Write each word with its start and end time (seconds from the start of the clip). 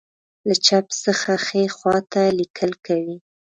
له 0.47 0.55
چپ 0.65 0.85
څخه 1.03 1.31
ښی 1.45 1.63
خواته 1.75 2.21
لیکل 2.39 2.71
کوي. 2.85 3.17